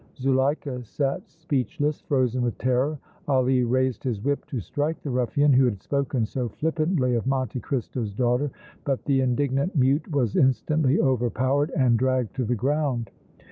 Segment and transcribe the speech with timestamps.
[0.17, 2.97] Zuleika sat speechless, frozen with terror.
[3.27, 7.59] Ali raised his whip to strike the ruffian who had spoken so flippantly of Monte
[7.59, 8.49] Cristo's daughter,
[8.83, 13.11] but the indignant mute was instantly overpowered and dragged to the ground.